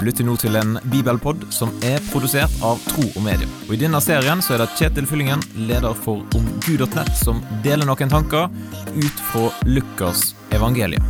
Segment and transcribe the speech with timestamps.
[0.00, 3.44] Du lytter nå til en bibelpod som er produsert av Tro og Medie.
[3.66, 8.08] Og I denne serien så er det Kjetil Fyllingen, leder for omgud.nett, som deler noen
[8.08, 8.48] tanker
[8.96, 11.04] ut fra Lukas evangelium.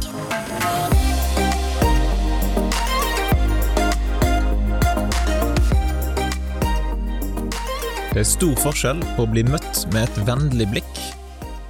[8.11, 11.03] Det er stor forskjell på å bli møtt med et vennlig blikk,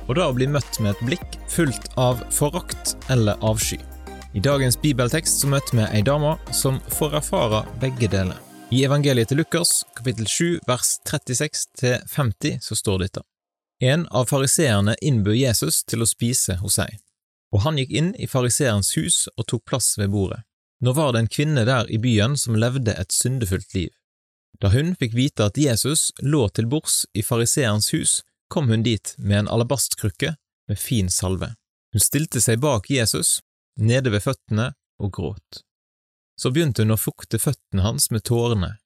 [0.09, 3.83] og da å bli møtt med et blikk fullt av forakt eller avsky.
[4.33, 8.37] I dagens bibeltekst så møter vi ei dame som får erfare begge deler.
[8.71, 13.25] I evangeliet til Lukas, kapittel 7, vers 36 til 50, så står dette.
[13.83, 17.01] En av fariseerne innbød Jesus til å spise hos seg,
[17.51, 20.45] og han gikk inn i fariseerens hus og tok plass ved bordet.
[20.79, 23.91] Nå var det en kvinne der i byen som levde et syndefullt liv.
[24.63, 29.17] Da hun fikk vite at Jesus lå til bords i fariseerens hus, kom hun dit
[29.19, 30.37] med en alabastkrukke
[30.71, 31.57] med fin salve.
[31.91, 33.41] Hun stilte seg bak Jesus
[33.81, 35.63] nede ved føttene og gråt.
[36.41, 38.77] Så begynte hun å fukte føttene hans med tårene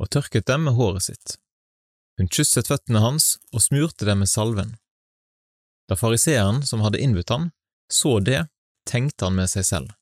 [0.00, 1.36] og tørket dem med håret sitt.
[2.20, 4.76] Hun kysset føttene hans og smurte dem med salven.
[5.88, 7.50] Da fariseeren som hadde innbudt han,
[7.90, 8.44] så det,
[8.86, 9.94] tenkte han med seg selv.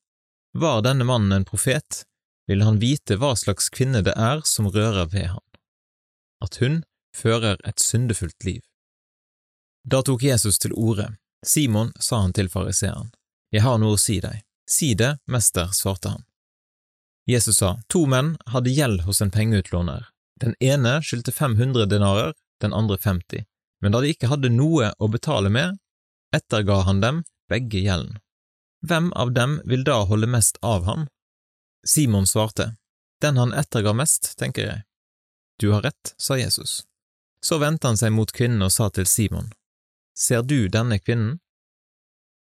[0.52, 2.04] Var denne mannen en profet,
[2.48, 5.44] ville han vite hva slags kvinne det er som rører ved han,
[6.44, 6.82] at hun
[7.16, 8.62] fører et syndefullt liv.
[9.84, 11.10] Da tok Jesus til orde.
[11.46, 13.12] Simon sa han til fariseeren.
[13.54, 14.42] Jeg har noe å si deg.
[14.68, 16.24] Si det, mester, svarte han.
[17.28, 20.08] Jesus sa, to menn hadde gjeld hos en pengeutlåner.
[20.40, 23.44] Den ene skyldte 500 denarer, den andre 50,
[23.80, 25.78] men da de ikke hadde noe å betale med,
[26.34, 28.18] etterga han dem begge gjelden.
[28.86, 31.08] Hvem av dem vil da holde mest av ham?
[31.86, 32.76] Simon svarte,
[33.20, 34.84] den han etterga mest, tenker jeg.
[35.58, 36.84] Du har rett, sa Jesus.
[37.42, 39.52] Så vendte han seg mot kvinnen og sa til Simon,
[40.18, 41.38] Ser du denne kvinnen?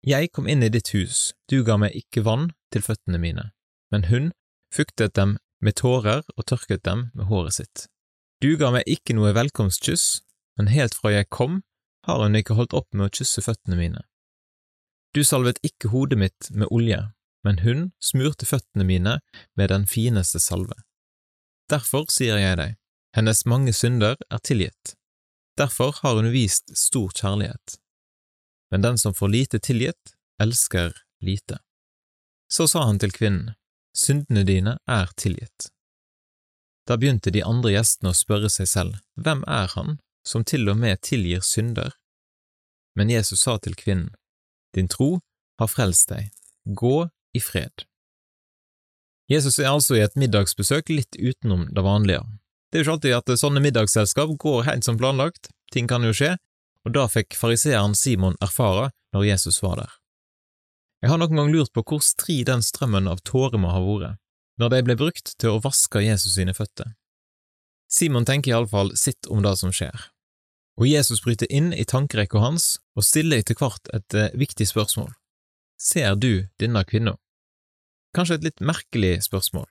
[0.07, 3.49] Jeg kom inn i ditt hus, du ga meg ikke vann til føttene mine,
[3.91, 4.29] men hun
[4.71, 7.87] fuktet dem med tårer og tørket dem med håret sitt.
[8.39, 10.21] Du ga meg ikke noe velkomstkyss,
[10.61, 11.65] men helt fra jeg kom,
[12.07, 14.05] har hun ikke holdt opp med å kysse føttene mine.
[15.11, 17.01] Du salvet ikke hodet mitt med olje,
[17.43, 19.17] men hun smurte føttene mine
[19.59, 20.77] med den fineste salve.
[21.67, 22.79] Derfor sier jeg deg,
[23.19, 24.95] hennes mange synder er tilgitt.
[25.59, 27.81] Derfor har hun vist stor kjærlighet
[28.77, 31.59] men den som får lite tilgitt, elsker lite.
[32.53, 33.55] Så sa han til kvinnen,
[33.97, 35.71] syndene dine er tilgitt.
[36.85, 39.97] Da begynte de andre gjestene å spørre seg selv, hvem er han
[40.29, 41.97] som til og med tilgir synder?
[42.93, 44.13] Men Jesus sa til kvinnen,
[44.77, 45.23] din tro
[45.57, 46.29] har frelst deg,
[46.69, 47.87] gå i fred.
[49.33, 52.29] Jesus er altså i et middagsbesøk litt utenom det vanlige.
[52.69, 56.13] Det er jo ikke alltid at sånne middagsselskap går helt som planlagt, ting kan jo
[56.13, 56.35] skje,
[56.87, 59.93] og da fikk fariseeren Simon erfare når Jesus var der.
[61.03, 64.21] Jeg har noen gang lurt på hvor stri den strømmen av tårer må ha vært,
[64.57, 66.95] når de ble brukt til å vaske Jesus sine føtter.
[67.91, 70.09] Simon tenker iallfall sitt om det som skjer,
[70.81, 75.13] og Jesus bryter inn i tankerekka hans og stiller etter hvert et eh, viktig spørsmål.
[75.81, 77.17] Ser du denne kvinna?
[78.17, 79.67] Kanskje et litt merkelig spørsmål.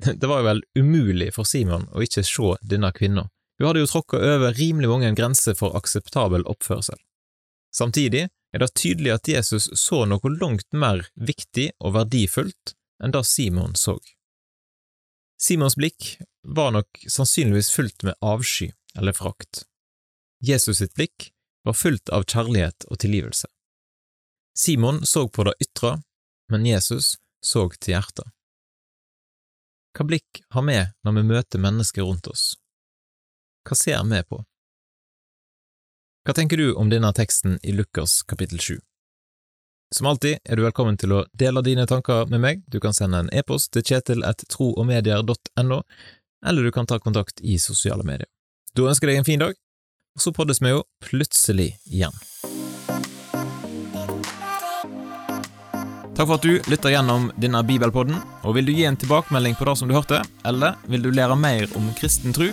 [0.20, 3.28] Det var jo vel umulig for Simon å ikke se denne kvinna,
[3.60, 6.96] du hadde jo tråkka over rimelig mange grenser for akseptabel oppførsel.
[7.76, 12.72] Samtidig er det tydelig at Jesus så noe langt mer viktig og verdifullt
[13.04, 13.98] enn det Simon så.
[15.40, 16.14] Simons blikk
[16.48, 19.66] var nok sannsynligvis fullt med avsky eller frakt.
[20.40, 21.28] Jesus sitt blikk
[21.68, 23.48] var fullt av kjærlighet og tilgivelse.
[24.56, 25.98] Simon så på det ytre,
[26.48, 28.24] men Jesus så til hjertet.
[29.92, 32.54] Hva blikk har vi når vi møter mennesker rundt oss?
[33.68, 34.44] Hva ser vi på?
[36.24, 38.78] Hva tenker du om denne teksten i Lukas kapittel 7?
[39.94, 43.20] Som alltid er du velkommen til å dele dine tanker med meg, du kan sende
[43.20, 45.80] en e-post til kjetil.troogmedier.no,
[46.46, 48.28] eller du kan ta kontakt i sosiale medier.
[48.72, 49.58] Da ønsker jeg deg en fin dag,
[50.16, 52.16] og så poddes vi jo plutselig igjen.
[56.16, 59.68] Takk for at du lytter gjennom denne bibelpodden, og vil du gi en tilbakemelding på
[59.68, 62.52] det som du hørte, eller vil du lære mer om kristen tro,